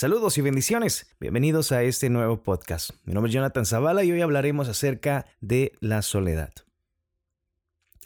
[0.00, 1.14] Saludos y bendiciones.
[1.20, 2.92] Bienvenidos a este nuevo podcast.
[3.04, 6.54] Mi nombre es Jonathan Zavala y hoy hablaremos acerca de la soledad.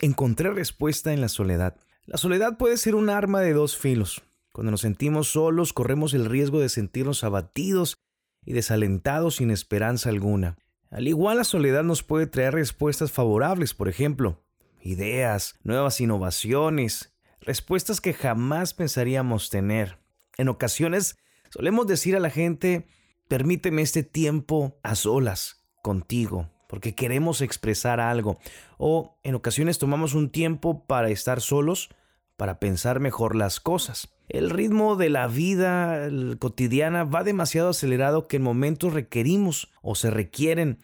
[0.01, 1.77] Encontré respuesta en la soledad.
[2.05, 4.23] La soledad puede ser un arma de dos filos.
[4.51, 7.95] Cuando nos sentimos solos, corremos el riesgo de sentirnos abatidos
[8.43, 10.57] y desalentados sin esperanza alguna.
[10.91, 14.43] Al igual, la soledad nos puede traer respuestas favorables, por ejemplo,
[14.81, 19.97] ideas, nuevas innovaciones, respuestas que jamás pensaríamos tener.
[20.37, 21.15] En ocasiones
[21.55, 22.85] solemos decir a la gente,
[23.29, 28.37] permíteme este tiempo a solas contigo, porque queremos expresar algo.
[28.77, 31.87] O en ocasiones tomamos un tiempo para estar solos,
[32.35, 34.09] para pensar mejor las cosas.
[34.27, 40.09] El ritmo de la vida cotidiana va demasiado acelerado que en momentos requerimos o se
[40.09, 40.79] requieren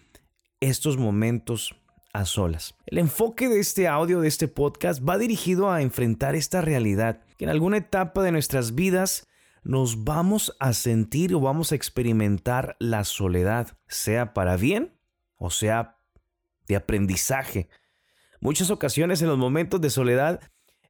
[0.61, 1.75] estos momentos
[2.13, 2.75] a solas.
[2.85, 7.43] El enfoque de este audio, de este podcast, va dirigido a enfrentar esta realidad, que
[7.43, 9.27] en alguna etapa de nuestras vidas
[9.63, 14.97] nos vamos a sentir o vamos a experimentar la soledad, sea para bien
[15.37, 15.97] o sea
[16.67, 17.69] de aprendizaje.
[18.39, 20.41] Muchas ocasiones en los momentos de soledad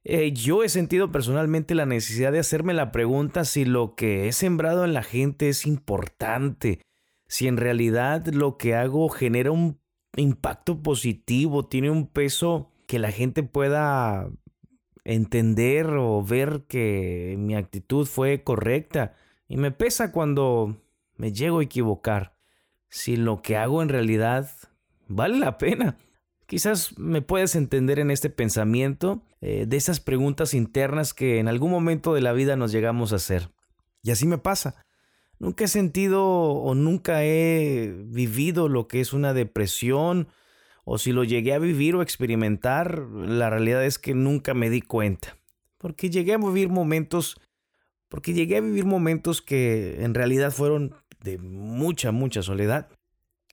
[0.04, 4.32] eh, yo he sentido personalmente la necesidad de hacerme la pregunta si lo que he
[4.32, 6.80] sembrado en la gente es importante,
[7.28, 9.80] si en realidad lo que hago genera un
[10.16, 14.28] impacto positivo, tiene un peso que la gente pueda
[15.04, 19.14] entender o ver que mi actitud fue correcta.
[19.48, 20.76] Y me pesa cuando
[21.16, 22.36] me llego a equivocar.
[22.88, 24.50] Si lo que hago en realidad
[25.08, 25.98] vale la pena.
[26.46, 31.70] Quizás me puedes entender en este pensamiento eh, de esas preguntas internas que en algún
[31.70, 33.50] momento de la vida nos llegamos a hacer.
[34.02, 34.84] Y así me pasa.
[35.38, 40.28] Nunca he sentido o nunca he vivido lo que es una depresión
[40.84, 44.82] o si lo llegué a vivir o experimentar, la realidad es que nunca me di
[44.82, 45.36] cuenta.
[45.78, 47.40] Porque llegué a vivir momentos,
[48.08, 52.88] porque llegué a vivir momentos que en realidad fueron de mucha, mucha soledad.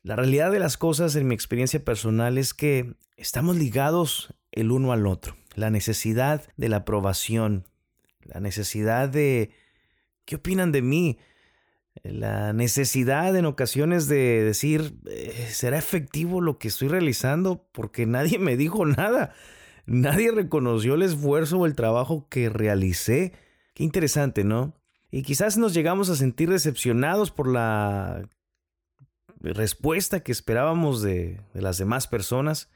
[0.01, 4.91] La realidad de las cosas en mi experiencia personal es que estamos ligados el uno
[4.91, 5.35] al otro.
[5.55, 7.65] La necesidad de la aprobación,
[8.21, 9.51] la necesidad de
[10.25, 11.17] ¿qué opinan de mí?
[12.03, 17.67] La necesidad en ocasiones de decir, eh, ¿será efectivo lo que estoy realizando?
[17.71, 19.33] Porque nadie me dijo nada.
[19.85, 23.33] Nadie reconoció el esfuerzo o el trabajo que realicé.
[23.73, 24.73] Qué interesante, ¿no?
[25.11, 28.29] Y quizás nos llegamos a sentir decepcionados por la
[29.41, 32.69] respuesta que esperábamos de, las demás personas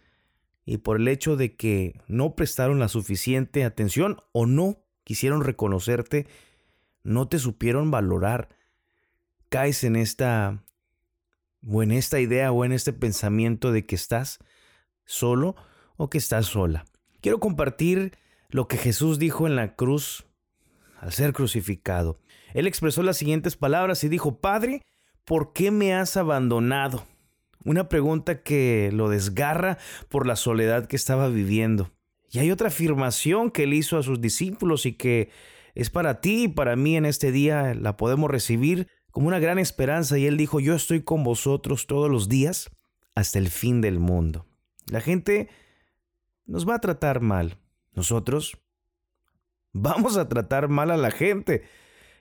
[0.66, 6.26] y por el hecho de que no prestaron la suficiente atención o no quisieron reconocerte,
[7.04, 8.50] no te supieron valorar,
[9.54, 10.64] caes en esta
[11.64, 14.40] o en esta idea o en este pensamiento de que estás
[15.06, 15.56] solo
[15.96, 16.86] o que estás sola.
[17.22, 18.18] Quiero compartir
[18.50, 20.26] lo que Jesús dijo en la cruz
[21.00, 22.20] al ser crucificado.
[22.56, 24.82] Él expresó las siguientes palabras y dijo, Padre,
[25.24, 27.06] ¿por qué me has abandonado?
[27.64, 29.78] Una pregunta que lo desgarra
[30.10, 31.92] por la soledad que estaba viviendo.
[32.32, 35.30] Y hay otra afirmación que él hizo a sus discípulos y que
[35.76, 39.60] es para ti y para mí en este día, la podemos recibir como una gran
[39.60, 40.18] esperanza.
[40.18, 42.70] Y él dijo, yo estoy con vosotros todos los días
[43.16, 44.46] hasta el fin del mundo.
[44.88, 45.48] La gente
[46.46, 47.58] nos va a tratar mal.
[47.94, 48.58] Nosotros
[49.72, 51.64] vamos a tratar mal a la gente.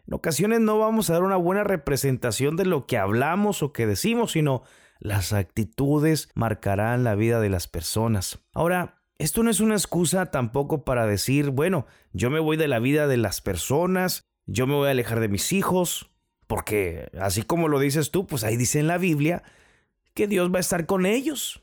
[0.07, 3.87] En ocasiones no vamos a dar una buena representación de lo que hablamos o que
[3.87, 4.63] decimos, sino
[5.01, 8.39] las actitudes marcarán la vida de las personas.
[8.53, 12.81] Ahora, esto no es una excusa tampoco para decir, bueno, yo me voy de la
[12.81, 16.12] vida de las personas, yo me voy a alejar de mis hijos,
[16.53, 19.43] porque así como lo dices tú, pues ahí dice en la Biblia
[20.13, 21.63] que Dios va a estar con ellos.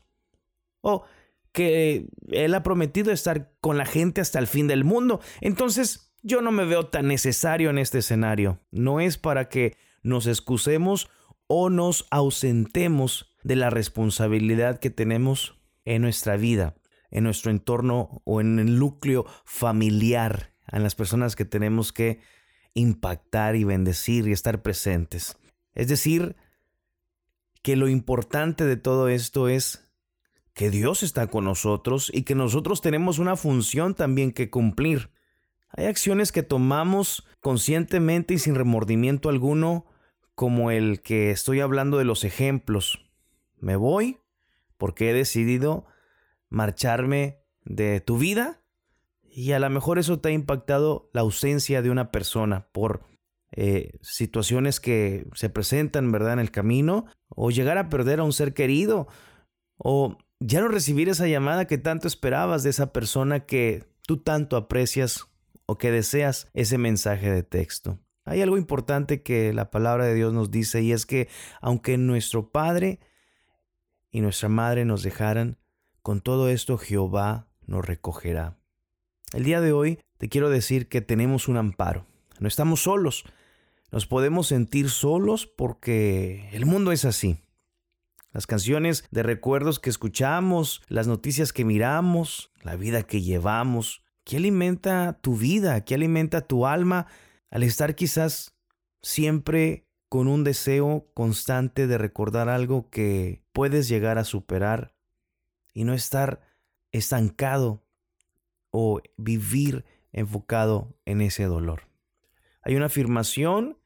[0.80, 1.04] O
[1.52, 5.20] que Él ha prometido estar con la gente hasta el fin del mundo.
[5.40, 8.58] Entonces, yo no me veo tan necesario en este escenario.
[8.72, 11.08] No es para que nos excusemos
[11.46, 16.74] o nos ausentemos de la responsabilidad que tenemos en nuestra vida,
[17.12, 22.18] en nuestro entorno o en el núcleo familiar, en las personas que tenemos que
[22.74, 25.36] impactar y bendecir y estar presentes.
[25.74, 26.36] Es decir,
[27.62, 29.90] que lo importante de todo esto es
[30.54, 35.10] que Dios está con nosotros y que nosotros tenemos una función también que cumplir.
[35.70, 39.86] Hay acciones que tomamos conscientemente y sin remordimiento alguno,
[40.34, 43.06] como el que estoy hablando de los ejemplos.
[43.58, 44.18] Me voy
[44.78, 45.86] porque he decidido
[46.48, 48.62] marcharme de tu vida
[49.32, 53.02] y a lo mejor eso te ha impactado la ausencia de una persona por
[53.52, 58.32] eh, situaciones que se presentan, ¿verdad?, en el camino, o llegar a perder a un
[58.32, 59.08] ser querido,
[59.76, 64.56] o ya no recibir esa llamada que tanto esperabas de esa persona que tú tanto
[64.56, 65.26] aprecias
[65.66, 67.98] o que deseas ese mensaje de texto.
[68.24, 71.28] Hay algo importante que la palabra de Dios nos dice y es que
[71.60, 73.00] aunque nuestro Padre
[74.10, 75.58] y nuestra Madre nos dejaran,
[76.02, 78.59] con todo esto Jehová nos recogerá.
[79.32, 82.06] El día de hoy te quiero decir que tenemos un amparo.
[82.40, 83.24] No estamos solos.
[83.92, 87.44] Nos podemos sentir solos porque el mundo es así.
[88.32, 94.36] Las canciones de recuerdos que escuchamos, las noticias que miramos, la vida que llevamos, ¿qué
[94.36, 95.84] alimenta tu vida?
[95.84, 97.06] ¿Qué alimenta tu alma
[97.50, 98.56] al estar quizás
[99.00, 104.94] siempre con un deseo constante de recordar algo que puedes llegar a superar
[105.72, 106.40] y no estar
[106.90, 107.84] estancado
[108.70, 111.88] o vivir enfocado en ese dolor?
[112.62, 113.78] Hay una afirmación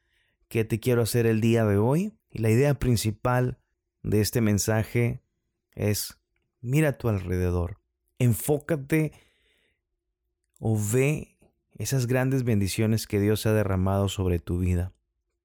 [0.49, 3.59] que te quiero hacer el día de hoy y la idea principal
[4.03, 5.23] de este mensaje
[5.73, 6.19] es
[6.61, 7.81] mira a tu alrededor,
[8.19, 9.13] enfócate
[10.59, 11.37] o ve
[11.77, 14.93] esas grandes bendiciones que Dios ha derramado sobre tu vida.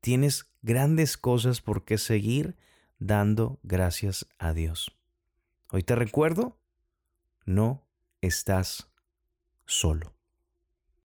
[0.01, 2.55] Tienes grandes cosas por qué seguir
[2.99, 4.95] dando gracias a Dios.
[5.71, 6.59] Hoy te recuerdo,
[7.45, 7.87] no
[8.21, 8.89] estás
[9.69, 10.18] solo.